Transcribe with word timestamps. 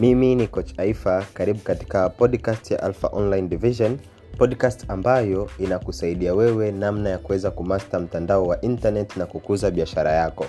mimi 0.00 0.34
ni 0.34 0.46
coach 0.46 0.78
aifa 0.78 1.26
karibu 1.34 1.58
katika 1.60 2.08
podcast 2.08 2.70
ya 2.70 2.82
alpha 2.82 3.08
online 3.12 3.48
division 3.48 3.98
podcast 4.38 4.84
ambayo 4.90 5.50
inakusaidia 5.58 6.34
wewe 6.34 6.72
namna 6.72 7.10
ya 7.10 7.18
kuweza 7.18 7.50
kumasta 7.50 8.00
mtandao 8.00 8.46
wa 8.46 8.60
internet 8.60 9.16
na 9.16 9.26
kukuza 9.26 9.70
biashara 9.70 10.12
yako. 10.12 10.46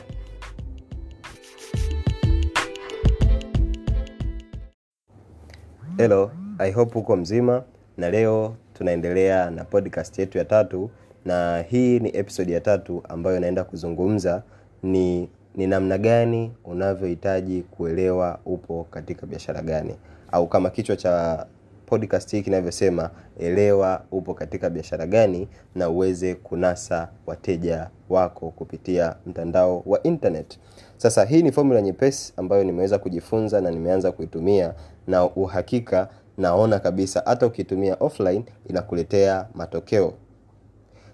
Helo 5.97 6.31
i 6.59 6.71
hope 6.71 6.99
uko 6.99 7.15
mzima 7.15 7.63
na 7.97 8.09
leo 8.09 8.55
tunaendelea 8.73 9.49
na 9.51 9.63
podcast 9.63 10.19
yetu 10.19 10.37
ya 10.37 10.45
tatu 10.45 10.89
na 11.25 11.61
hii 11.61 11.99
ni 11.99 12.17
episode 12.17 12.51
ya 12.53 12.61
tatu 12.61 13.03
ambayo 13.09 13.37
inaenda 13.37 13.63
kuzungumza 13.63 14.43
ni 14.83 15.29
ni 15.55 15.67
namna 15.67 15.97
gani 15.97 16.51
unavyohitaji 16.65 17.61
kuelewa 17.61 18.39
upo 18.45 18.87
katika 18.91 19.25
biashara 19.27 19.61
gani. 19.61 19.95
Au 20.31 20.47
kama 20.47 20.69
kichwa 20.69 20.95
cha 20.95 21.45
podcast 21.85 22.31
hii 22.31 22.41
kinavyosema 22.41 23.09
elewa 23.39 24.01
upo 24.11 24.33
katika 24.33 24.69
biashara 24.69 25.07
gani 25.07 25.47
na 25.75 25.89
uweze 25.89 26.35
kunasa 26.35 27.09
wateja 27.25 27.89
wako 28.09 28.49
kupitia 28.51 29.15
mtandao 29.25 29.83
wa 29.85 30.03
internet. 30.03 30.59
Sasa 30.97 31.25
hii 31.25 31.41
ni 31.43 31.51
formula 31.51 31.81
nyepesi 31.81 32.33
ambayo 32.37 32.63
nimeweza 32.63 32.97
kujifunza 32.99 33.61
na 33.61 33.71
nimeanza 33.71 34.11
kuitumia 34.11 34.73
na 35.07 35.23
uhakika 35.25 36.07
naona 36.37 36.79
kabisa 36.79 37.23
hata 37.25 37.45
ukitumia 37.47 37.95
offline 37.99 38.43
inakuletea 38.69 39.47
matokeo. 39.53 40.13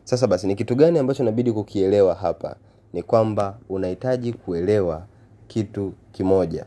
Sasa 0.03 0.27
basi 0.27 0.47
ni 0.47 0.55
kitu 0.55 0.75
gani 0.75 0.99
ambacho 0.99 1.23
inabidi 1.23 1.51
kukielewa 1.51 2.15
hapa 2.15 2.55
ni 2.93 3.03
kwamba 3.03 3.57
unahitaji 3.69 4.33
kuelewa 4.33 5.05
kitu 5.47 5.93
kimoja. 6.11 6.65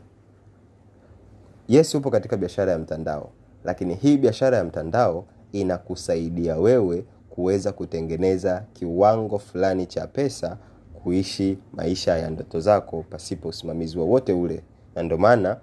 Yes 1.67 1.95
upo 1.95 2.11
katika 2.11 2.37
biashara 2.37 2.71
ya 2.71 2.79
mtandao 2.79 3.29
lakini 3.65 3.95
hii 3.95 4.17
biashara 4.17 4.57
ya 4.57 4.63
mtandao 4.63 5.25
inakusaidia 5.51 6.55
wewe 6.57 7.05
kuweza 7.29 7.71
kutengeneza 7.71 8.63
kiwango 8.73 9.39
fulani 9.39 9.85
cha 9.85 10.07
pesa 10.07 10.57
kuishi 11.03 11.57
maisha 11.73 12.17
ya 12.17 12.29
ndoto 12.29 12.59
zako 12.59 13.05
pasipo 13.09 13.47
usimamizi 13.49 13.97
wowote 13.97 14.33
ule. 14.33 14.63
Na 14.95 15.03
ndio 15.03 15.17
maana 15.17 15.57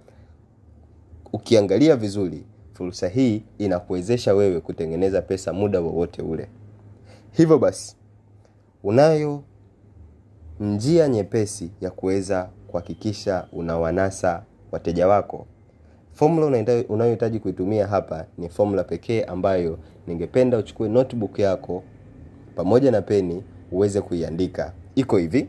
ukiangalia 1.32 1.96
vizuri 1.96 2.44
fursa 2.72 3.08
hii 3.08 3.42
inakuwezesha 3.58 4.34
wewe 4.34 4.60
kutengeneza 4.60 5.22
pesa 5.22 5.52
muda 5.52 5.80
wowote 5.80 6.22
ule. 6.22 6.48
Hivyo 7.32 7.58
basi 7.58 7.96
unayo 8.82 9.42
njia 10.60 11.08
nyepesi 11.08 11.70
ya 11.80 11.90
kuweza 11.90 12.48
kuhakikisha 12.68 13.46
unawanasa 13.52 14.42
wateja 14.72 15.08
wako. 15.08 15.46
Formula 16.12 16.64
unayohitaji 16.88 17.38
kuitumia 17.40 17.86
hapa 17.86 18.24
ni 18.38 18.48
formula 18.48 18.84
pekee 18.84 19.22
ambayo 19.22 19.78
ningependa 20.06 20.58
uchukue 20.58 20.88
notebook 20.88 21.38
yako 21.38 21.82
pamoja 22.56 22.90
na 22.90 23.02
peni 23.02 23.42
uweze 23.72 24.00
kuiandika. 24.00 24.72
Iko 24.94 25.16
hivi. 25.16 25.48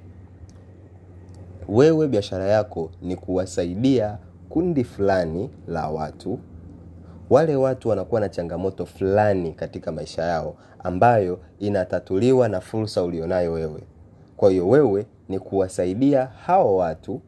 Wewe 1.68 2.08
biashara 2.08 2.46
yako 2.46 2.92
ni 3.02 3.16
kuwasaidia 3.16 4.18
kundi 4.50 4.84
fulani 4.84 5.50
la 5.68 5.90
watu. 5.90 6.40
Wale 7.30 7.56
watu 7.56 7.90
wanakuwa 7.90 8.22
na 8.22 8.30
changamoto 8.30 8.86
fulani 8.86 9.52
katika 9.52 9.92
maisha 9.92 10.22
yao 10.24 10.56
ambayo 10.84 11.40
inatatuliwa 11.60 12.50
na 12.50 12.62
fursa 12.62 13.04
ulionayo 13.04 13.52
wewe 13.52 13.82
kwa 14.44 14.52
hiyo 14.52 14.70
wewe 14.70 15.06
ni 15.30 15.40
kuwasaidia 15.40 16.26
hao 16.26 16.76
watu 16.76 17.22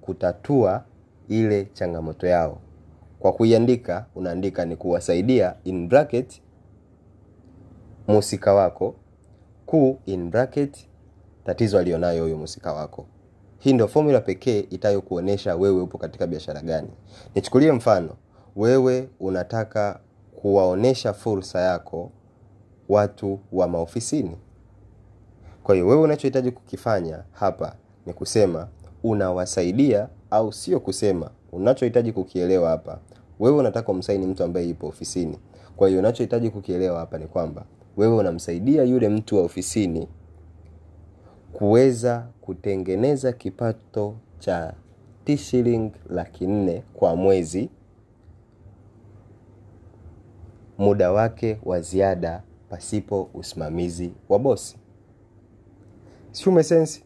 kutatua 0.00 0.84
ile 1.28 1.64
changamoto 1.72 2.26
yao. 2.26 2.58
Kwa 3.18 3.32
kuiandika 3.32 4.06
unaandika 4.14 4.64
ni 4.64 4.76
kuwasaidia 4.76 5.54
in 5.64 5.88
bracket 5.88 6.42
musika 8.08 8.54
wako 8.54 8.94
kuu 9.66 9.98
in 10.06 10.30
bracket 10.30 10.88
tatizo 11.44 11.78
alionayo 11.78 12.22
huyo 12.22 12.36
musika 12.36 12.72
wako. 12.72 13.06
Hii 13.58 13.72
ndio 13.72 13.88
formula 13.88 14.20
pekee 14.20 14.60
itayokuonyesha 14.60 15.56
wewe 15.56 15.80
upo 15.82 15.98
katika 15.98 16.26
biashara 16.26 16.60
gani. 16.60 16.90
Nichukulie 17.34 17.72
mfano 17.72 18.16
wewe 18.56 19.08
unataka 19.20 20.00
kuwaonesha 20.36 21.12
fursa 21.12 21.60
yako 21.60 22.10
watu 22.88 23.40
wa 23.52 23.68
maofisini 23.68 24.36
kwa 25.62 25.74
hiyo 25.74 25.86
wewe 25.86 26.02
unachohitaji 26.02 26.50
kukifanya 26.50 27.24
hapa 27.32 27.76
ni 28.06 28.12
kusema 28.12 28.68
unawasaidia 29.02 30.08
au 30.30 30.52
sio 30.52 30.80
kusema. 30.80 31.30
Unachohitaji 31.52 32.12
kukielewa 32.12 32.70
hapa 32.70 32.98
wewe 33.40 33.56
unataka 33.58 33.92
umsaini 33.92 34.26
mtu 34.26 34.44
ambaye 34.44 34.68
ipo 34.68 34.86
ofisini. 34.86 35.38
Kwa 35.76 35.88
hiyo 35.88 36.00
unachohitaji 36.00 36.50
kukielewa 36.50 36.98
hapa 36.98 37.18
ni 37.18 37.26
kwamba 37.26 37.64
wewe 37.96 38.16
unamsaidia 38.16 38.82
yule 38.82 39.08
mtu 39.08 39.36
wa 39.36 39.42
ofisini 39.42 40.08
kuweza 41.52 42.26
kutengeneza 42.40 43.32
kipato 43.32 44.14
cha 44.38 44.74
tishiling 45.24 45.90
laki 46.10 46.46
nne 46.46 46.82
kwa 46.94 47.16
mwezi 47.16 47.70
muda 50.78 51.12
wake 51.12 51.58
wa 51.64 51.80
ziada 51.80 52.42
pasipo 52.70 53.28
usimamizi 53.34 54.12
wa 54.28 54.38
bosi 54.38 54.76
si 56.32 56.48
umesensi 56.48 57.04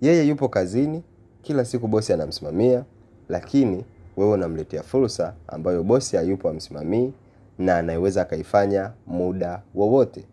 yeye 0.00 0.26
yupo 0.28 0.48
kazini 0.48 1.02
kila 1.42 1.64
siku 1.64 1.88
bosi 1.88 2.12
anamsimamia 2.12 2.84
lakini 3.28 3.84
wewe 4.16 4.32
unamletea 4.32 4.82
fursa 4.82 5.34
ambayo 5.48 5.82
bosi 5.82 6.16
hayupo 6.16 6.48
amsimamii 6.48 7.12
na 7.58 7.76
anayeweza 7.78 8.22
akaifanya 8.22 8.92
muda 9.06 9.62
wowote. 9.74 10.24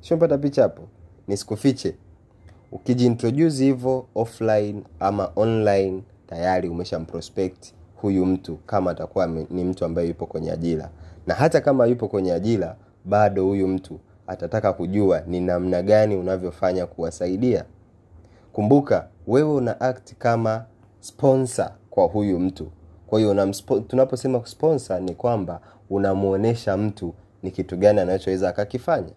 Siompata 0.00 0.38
picha 0.38 0.62
hapo? 0.62 0.82
Nisikufiche. 1.28 1.94
Ukijiintroduce 2.72 3.64
hivyo 3.64 4.06
offline 4.14 4.82
ama 5.00 5.32
online 5.36 6.02
tayari 6.26 6.68
umeshamprospect 6.68 7.72
huyu 7.96 8.26
mtu 8.26 8.56
kama 8.56 8.90
atakuwa 8.90 9.26
ni 9.26 9.64
mtu 9.64 9.84
ambaye 9.84 10.08
yupo 10.08 10.26
kwenye 10.26 10.52
ajira. 10.52 10.90
Na 11.26 11.34
hata 11.34 11.60
kama 11.60 11.86
yupo 11.86 12.08
kwenye 12.08 12.32
ajira 12.32 12.76
bado 13.04 13.44
huyu 13.44 13.68
mtu 13.68 14.00
atataka 14.26 14.72
kujua 14.72 15.20
ni 15.26 15.40
namna 15.40 15.82
gani 15.82 16.16
unavyofanya 16.16 16.86
kuwasaidia. 16.86 17.64
Kumbuka 18.52 19.08
wewe 19.26 19.52
una 19.54 19.80
act 19.80 20.14
kama 20.18 20.64
sponsor 21.00 21.70
kwa 21.90 22.04
huyu 22.06 22.38
mtu. 22.38 22.70
Kwa 23.06 23.18
hiyo 23.20 23.52
tunaposema 23.88 24.46
sponsor 24.46 25.00
ni 25.00 25.14
kwamba 25.14 25.60
unamwonyesha 25.90 26.76
mtu 26.76 27.14
ni 27.42 27.50
kitu 27.50 27.76
gani 27.76 28.00
anachoweza 28.00 28.48
akakifanya. 28.48 29.12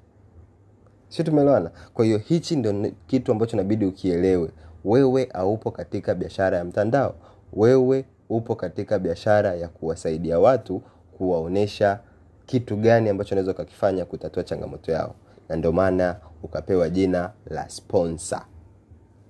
Si 1.09 1.23
tumeelewana? 1.23 1.71
Kwa 1.93 2.05
hiyo 2.05 2.17
hichi 2.17 2.55
ndio 2.55 2.91
kitu 3.07 3.31
ambacho 3.31 3.57
inabidi 3.57 3.85
ukielewe. 3.85 4.49
Wewe 4.85 5.29
haupo 5.33 5.71
katika 5.71 6.15
biashara 6.15 6.57
ya 6.57 6.65
mtandao. 6.65 7.15
Wewe 7.53 8.05
upo 8.29 8.55
katika 8.55 8.99
biashara 8.99 9.55
ya 9.55 9.67
kuwasaidia 9.67 10.39
watu 10.39 10.81
kuwaonyesha 11.17 11.99
kitu 12.45 12.75
gani 12.77 13.09
ambacho 13.09 13.35
unaweza 13.35 13.51
ukakifanya 13.51 14.05
kutatua 14.05 14.43
changamoto 14.43 14.91
yao. 14.91 15.15
Na 15.49 15.55
ndio 15.55 15.71
maana 15.71 16.15
ukapewa 16.43 16.89
jina 16.89 17.31
la 17.45 17.69
sponsor. 17.69 18.41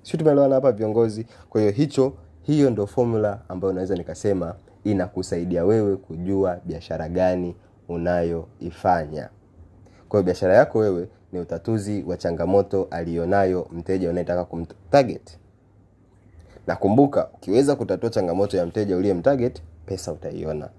Sio 0.03 0.19
tumeelewana 0.19 0.55
hapa 0.55 0.71
viongozi? 0.71 1.25
Kwa 1.49 1.61
hiyo 1.61 1.73
hicho 1.73 2.13
hiyo 2.41 2.69
ndio 2.69 2.87
formula 2.87 3.39
ambayo 3.49 3.71
unaweza 3.71 3.95
nikasema 3.95 4.55
inakusaidia 4.83 5.65
wewe 5.65 5.95
kujua 5.97 6.59
biashara 6.65 7.09
gani 7.09 7.55
unayoifanya. 7.87 9.29
Kwa 10.09 10.19
hiyo 10.19 10.23
biashara 10.23 10.55
yako 10.55 10.79
wewe 10.79 11.07
ni 11.31 11.39
utatuzi 11.39 12.03
wa 12.03 12.17
changamoto 12.17 12.87
aliyonayo 12.91 13.67
mteja 13.71 14.09
unayetaka 14.09 14.45
kumtarget 14.45 15.37
na 16.67 16.75
ukiweza 17.34 17.75
kutatua 17.75 18.09
changamoto 18.09 18.57
ya 18.57 18.66
mteja 18.66 18.97
uliyemtarget 18.97 19.61
pesa 19.85 20.11
utaiona 20.11 20.69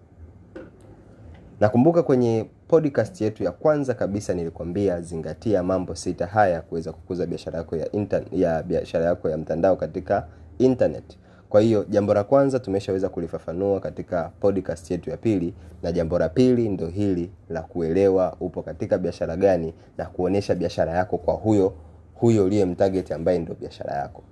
nakumbuka 1.61 2.03
kwenye 2.03 2.47
podcast 2.69 3.21
yetu 3.21 3.45
ya 3.45 3.53
kwanza 3.53 3.95
kabisa 3.95 4.35
nilikwambia 4.35 5.01
zingatia 5.01 5.63
mambo 5.63 5.95
sita 5.95 6.27
haya 6.27 6.61
kuweza 6.63 6.93
kukuza 6.93 7.27
biashara 7.27 7.59
yako 7.59 7.77
ya, 7.77 7.89
ya 8.33 8.63
biashara 8.63 9.05
yako 9.05 9.31
ya 9.31 9.37
mtandao 9.37 9.77
katika 9.77 10.27
internet. 10.59 11.19
Kwa 11.49 11.61
hiyo 11.61 11.85
jambo 11.89 12.15
la 12.15 12.25
kwanza 12.25 12.59
tumeshaweza 12.59 13.09
kulifafanua 13.09 13.81
katika 13.81 14.31
podcast 14.41 14.91
yetu 14.91 15.11
ya 15.11 15.17
pili 15.17 15.55
na 15.83 15.93
jambo 15.93 16.19
la 16.19 16.29
pili 16.29 16.69
ndo 16.69 16.87
hili 16.87 17.31
la 17.49 17.63
kuelewa 17.63 18.37
upo 18.41 18.63
katika 18.63 18.99
biashara 18.99 19.37
gani 19.37 19.75
na 19.99 20.05
kuonyesha 20.07 20.55
biashara 20.55 20.93
yako 20.93 21.19
kwa 21.19 21.35
huyo 21.35 21.73
huyo 22.15 22.45
uliye 22.45 22.65
mtarget 22.65 23.13
ambaye 23.13 23.39
ndo 23.39 23.55
biashara 23.55 23.95
yako 23.95 24.23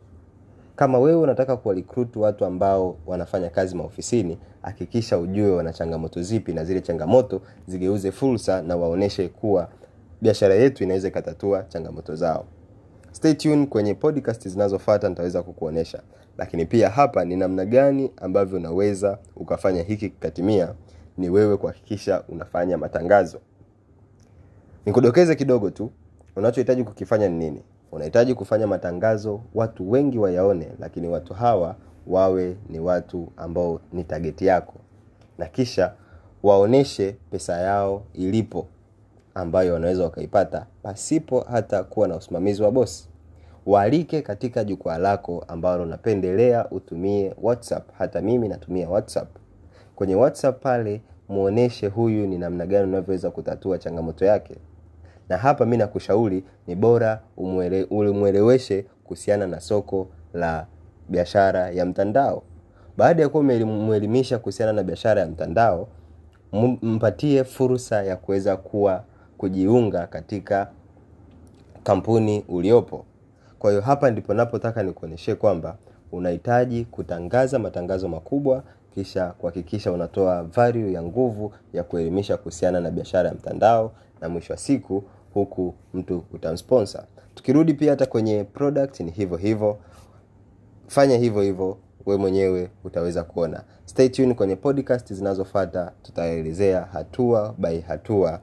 kama 0.77 0.99
wewe 0.99 1.17
unataka 1.17 1.57
kuwarecruit 1.57 2.17
watu 2.17 2.45
ambao 2.45 2.97
wanafanya 3.07 3.51
kazi 3.51 3.77
maofisini 3.77 4.39
hakikisha 4.63 5.19
ujue 5.19 5.51
wana 5.51 5.73
changamoto 5.73 6.23
zipi 6.23 6.53
na 6.53 6.65
zile 6.65 6.81
changamoto 6.81 7.41
zigeuze 7.67 8.13
fursa 8.13 8.63
na 8.63 8.77
waoneshe 8.77 9.29
kuwa 9.29 9.69
biashara 10.23 10.55
yetu 10.55 10.85
inaweza 10.85 11.09
ikatatua 11.09 11.63
changamoto 11.63 12.15
zao. 12.15 12.45
Stay 13.13 13.35
tuned 13.35 13.69
kwenye 13.69 13.95
podcast 13.95 14.49
zinazofuata 14.49 15.09
nitaweza 15.09 15.43
kukuonesha. 15.43 16.03
Lakini 16.39 16.67
pia 16.67 16.91
hapa 16.91 17.25
ni 17.25 17.37
namna 17.37 17.65
gani 17.65 18.11
ambavyo 18.17 18.59
unaweza 18.59 19.19
ukafanya 19.37 19.83
hiki 19.83 20.11
kikatimia 20.11 20.75
ni 21.19 21.29
wewe 21.31 21.57
kuhakikisha 21.57 22.23
unafanya 22.29 22.79
matangazo. 22.79 23.39
Nikudokeze 24.87 25.35
kidogo 25.35 25.71
tu 25.71 25.91
unachohitaji 26.37 26.85
kukifanya 26.85 27.29
ni 27.29 27.39
nini 27.39 27.63
unahitaji 27.95 28.35
kufanya 28.35 28.67
matangazo 28.67 29.41
watu 29.55 29.91
wengi 29.91 30.19
wayaone 30.19 30.69
lakini 30.81 31.09
watu 31.09 31.35
hawa 31.35 31.77
wawe 32.07 32.57
ni 32.69 32.81
watu 32.81 33.33
ambao 33.37 33.81
ni 33.93 34.05
tageti 34.05 34.47
yako. 34.47 34.75
Na 35.39 35.47
kisha 35.47 35.93
waoneshe 36.43 37.17
pesa 37.31 37.59
yao 37.59 38.03
ilipo 38.15 38.67
ambayo 39.35 39.75
wanaweza 39.75 40.03
wakaipata 40.05 40.67
pasipo 40.83 41.41
hata 41.41 41.85
kuwa 41.85 42.09
na 42.09 42.17
usimamizi 42.17 42.63
wa 42.63 42.71
bosi 42.71 43.09
waalike 43.67 44.23
katika 44.23 44.65
jukwaa 44.65 44.99
lako 44.99 45.45
ambalo 45.49 45.83
unapendelea 45.83 46.71
utumie 46.71 47.35
whatsapp. 47.43 47.89
Hata 47.99 48.21
mimi 48.21 48.49
natumia 48.49 48.89
whatsapp. 48.89 49.29
Kwenye 49.97 50.15
whatsapp 50.15 50.63
pale 50.63 51.01
muoneshe 51.29 51.87
huyu 51.87 52.27
ni 52.27 52.39
namna 52.39 52.67
gani 52.67 52.85
unavyoweza 52.89 53.31
kutatua 53.31 53.79
changamoto 53.79 54.25
yake 54.25 54.55
na 55.29 55.37
hapa 55.37 55.67
mi 55.67 55.77
nakushauri 55.77 56.45
ni 56.67 56.75
bora 56.75 57.21
umwele, 57.37 57.85
ulimweleweshe 57.85 58.85
kuhusiana 59.05 59.47
na 59.47 59.61
soko 59.61 60.09
la 60.35 60.67
biashara 61.09 61.71
ya 61.71 61.87
mtandao. 61.87 62.43
Baada 62.97 63.23
ya 63.23 63.29
kuwa 63.29 63.41
umemwelimisha 63.43 64.39
kuhusiana 64.39 64.73
na 64.73 64.83
biashara 64.83 65.21
ya 65.21 65.27
mtandao 65.27 65.89
mpatie 66.83 67.45
fursa 67.45 68.03
ya 68.03 68.17
kuweza 68.17 68.57
kuwa 68.57 69.05
kujiunga 69.39 70.07
katika 70.07 70.69
kampuni 71.85 72.45
uliopo. 72.49 73.05
Kwa 73.59 73.71
hiyo 73.71 73.83
hapa 73.83 74.11
ndipo 74.11 74.35
napotaka 74.35 74.83
nikuonyeshe 74.83 75.35
kwamba 75.35 75.77
unahitaji 76.13 76.85
kutangaza 76.85 77.59
matangazo 77.59 78.09
makubwa 78.09 78.63
kisha 78.95 79.27
kuhakikisha 79.27 79.93
unatoa 79.93 80.43
value 80.43 80.93
ya 80.93 81.03
nguvu 81.03 81.53
ya 81.73 81.85
kuelimisha 81.85 82.37
kuhusiana 82.37 82.81
na 82.81 82.91
biashara 82.91 83.29
ya 83.29 83.35
mtandao 83.35 83.93
na 84.25 84.31
mwisho 84.31 84.53
wa 84.53 84.57
siku 84.59 85.05
huku 85.35 85.75
mtu 85.95 86.25
utamsponsor. 86.33 87.05
Tukirudi 87.35 87.75
pia 87.75 87.91
hata 87.91 88.07
kwenye 88.07 88.45
product 88.45 89.01
ni 89.01 89.11
hivyo 89.11 89.37
hivyo. 89.37 89.79
Fanya 90.87 91.17
hivyo 91.19 91.43
hivyo 91.43 91.79
we 92.07 92.17
mwenyewe 92.17 92.71
utaweza 92.85 93.25
kuona. 93.25 93.65
Stay 93.85 94.09
tuned 94.09 94.37
kwenye 94.37 94.57
podcast 94.57 95.13
zinazofata 95.13 95.93
tutaelezea 96.03 96.81
hatua 96.93 97.55
by 97.59 97.81
hatua 97.81 98.41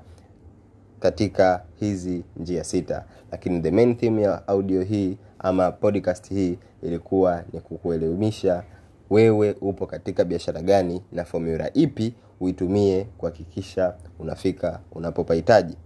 katika 0.99 1.63
hizi 1.75 2.23
njia 2.37 2.63
sita. 2.63 3.05
Lakini 3.31 3.61
the 3.61 3.71
main 3.71 3.95
theme 3.97 4.21
ya 4.21 4.47
audio 4.47 4.81
hii 4.81 5.17
ama 5.39 5.71
podcast 5.71 6.29
hii 6.29 6.57
ilikuwa 6.83 7.43
ni 7.53 7.59
kukuelimisha 7.61 8.63
wewe 9.11 9.55
upo 9.61 9.85
katika 9.85 10.23
biashara 10.25 10.61
gani 10.61 11.01
na 11.11 11.25
fomula 11.25 11.73
ipi 11.73 12.13
uitumie 12.39 13.03
kuhakikisha 13.17 13.93
unafika 14.19 14.79
unapopahitaji 14.91 15.77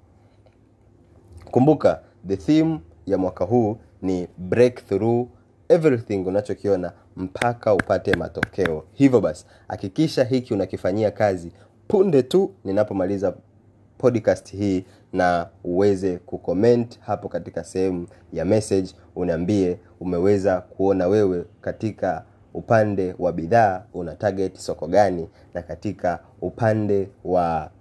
kumbuka 1.51 2.01
the 2.27 2.37
theme 2.37 2.79
ya 3.05 3.17
mwaka 3.17 3.45
huu 3.45 3.77
ni 4.01 4.27
breakthrough 4.37 5.27
everything 5.69 6.17
unachokiona 6.27 6.91
mpaka 7.15 7.73
upate 7.73 8.15
matokeo. 8.15 8.83
Hivyo 8.93 9.21
basi 9.21 9.45
hakikisha 9.67 10.23
hiki 10.23 10.53
unakifanyia 10.53 11.11
kazi 11.11 11.51
punde 11.87 12.23
tu 12.23 12.51
ninapomaliza 12.63 13.33
podcast 13.97 14.51
hii 14.51 14.85
na 15.13 15.47
uweze 15.63 16.17
kucomment 16.17 16.99
hapo 16.99 17.29
katika 17.29 17.63
sehemu 17.63 18.07
ya 18.33 18.45
message 18.45 18.89
uniambie 19.15 19.77
umeweza 19.99 20.61
kuona 20.61 21.07
wewe 21.07 21.45
katika 21.61 22.25
upande 22.55 23.15
wa 23.19 23.31
bidhaa 23.31 23.83
una 23.93 24.15
target 24.15 24.55
soko 24.57 24.87
gani 24.87 25.27
na 25.53 25.61
katika 25.61 26.19
upande 26.41 27.09
wa 27.23 27.71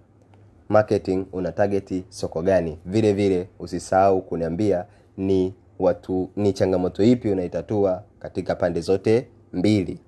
marketing 0.68 1.26
una 1.32 1.52
target 1.52 2.04
soko 2.08 2.42
gani. 2.42 2.78
Vile 2.86 3.12
vile 3.12 3.48
usisahau 3.58 4.22
kuniambia 4.22 4.84
ni 5.16 5.54
watu 5.78 6.30
ni 6.36 6.52
changamoto 6.52 7.02
ipi 7.04 7.30
unaitatua 7.30 8.02
katika 8.18 8.54
pande 8.54 8.80
zote 8.80 9.28
mbili 9.52 10.00